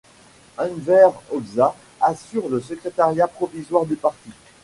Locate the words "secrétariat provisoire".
2.59-3.85